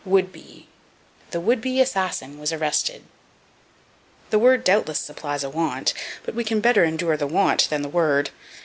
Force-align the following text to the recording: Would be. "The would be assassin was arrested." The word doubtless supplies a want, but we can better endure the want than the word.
Would 0.03 0.31
be. 0.31 0.65
"The 1.29 1.39
would 1.39 1.61
be 1.61 1.79
assassin 1.79 2.39
was 2.39 2.51
arrested." 2.51 3.03
The 4.31 4.39
word 4.39 4.63
doubtless 4.63 4.97
supplies 4.97 5.43
a 5.43 5.49
want, 5.51 5.93
but 6.23 6.33
we 6.33 6.43
can 6.43 6.59
better 6.59 6.83
endure 6.83 7.17
the 7.17 7.27
want 7.27 7.69
than 7.69 7.83
the 7.83 7.87
word. 7.87 8.31